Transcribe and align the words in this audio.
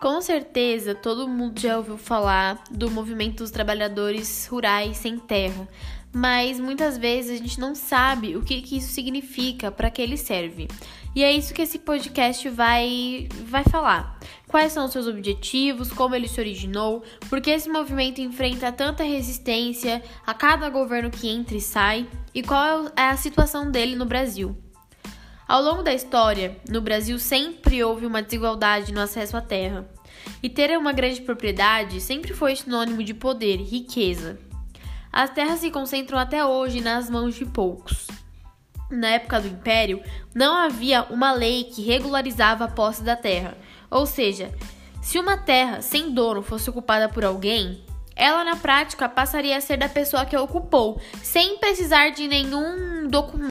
Com 0.00 0.22
certeza, 0.22 0.94
todo 0.94 1.28
mundo 1.28 1.60
já 1.60 1.76
ouviu 1.76 1.98
falar 1.98 2.64
do 2.70 2.90
movimento 2.90 3.38
dos 3.38 3.50
trabalhadores 3.50 4.46
rurais 4.46 4.96
sem 4.96 5.18
terra, 5.18 5.68
mas 6.10 6.58
muitas 6.58 6.96
vezes 6.96 7.32
a 7.32 7.42
gente 7.44 7.60
não 7.60 7.74
sabe 7.74 8.34
o 8.34 8.42
que, 8.42 8.62
que 8.62 8.78
isso 8.78 8.94
significa, 8.94 9.70
para 9.70 9.90
que 9.90 10.00
ele 10.00 10.16
serve. 10.16 10.68
E 11.14 11.22
é 11.22 11.30
isso 11.30 11.52
que 11.52 11.60
esse 11.60 11.78
podcast 11.78 12.48
vai, 12.48 13.28
vai 13.44 13.62
falar. 13.64 14.18
Quais 14.48 14.72
são 14.72 14.86
os 14.86 14.92
seus 14.92 15.06
objetivos, 15.06 15.92
como 15.92 16.14
ele 16.14 16.28
se 16.28 16.40
originou, 16.40 17.04
por 17.28 17.42
que 17.42 17.50
esse 17.50 17.68
movimento 17.68 18.22
enfrenta 18.22 18.72
tanta 18.72 19.04
resistência 19.04 20.02
a 20.26 20.32
cada 20.32 20.70
governo 20.70 21.10
que 21.10 21.28
entra 21.28 21.58
e 21.58 21.60
sai, 21.60 22.08
e 22.34 22.42
qual 22.42 22.86
é 22.96 23.02
a 23.02 23.16
situação 23.18 23.70
dele 23.70 23.96
no 23.96 24.06
Brasil. 24.06 24.56
Ao 25.50 25.60
longo 25.60 25.82
da 25.82 25.92
história, 25.92 26.56
no 26.68 26.80
Brasil 26.80 27.18
sempre 27.18 27.82
houve 27.82 28.06
uma 28.06 28.22
desigualdade 28.22 28.94
no 28.94 29.00
acesso 29.00 29.36
à 29.36 29.40
terra. 29.40 29.84
E 30.40 30.48
ter 30.48 30.78
uma 30.78 30.92
grande 30.92 31.20
propriedade 31.22 32.00
sempre 32.00 32.32
foi 32.32 32.54
sinônimo 32.54 33.02
de 33.02 33.12
poder 33.12 33.56
e 33.56 33.64
riqueza. 33.64 34.38
As 35.12 35.28
terras 35.30 35.58
se 35.58 35.68
concentram 35.72 36.20
até 36.20 36.44
hoje 36.44 36.80
nas 36.80 37.10
mãos 37.10 37.34
de 37.34 37.44
poucos. 37.44 38.06
Na 38.92 39.08
época 39.08 39.40
do 39.40 39.48
Império, 39.48 40.00
não 40.32 40.54
havia 40.54 41.02
uma 41.10 41.32
lei 41.32 41.64
que 41.64 41.82
regularizava 41.82 42.66
a 42.66 42.70
posse 42.70 43.02
da 43.02 43.16
terra, 43.16 43.58
ou 43.90 44.06
seja, 44.06 44.54
se 45.02 45.18
uma 45.18 45.36
terra 45.36 45.82
sem 45.82 46.14
dono 46.14 46.42
fosse 46.42 46.70
ocupada 46.70 47.08
por 47.08 47.24
alguém, 47.24 47.84
ela 48.14 48.44
na 48.44 48.54
prática 48.54 49.08
passaria 49.08 49.56
a 49.56 49.60
ser 49.60 49.78
da 49.78 49.88
pessoa 49.88 50.24
que 50.24 50.36
a 50.36 50.42
ocupou, 50.42 51.00
sem 51.20 51.58
precisar 51.58 52.10
de 52.10 52.28
nenhum 52.28 53.08
documento 53.08 53.49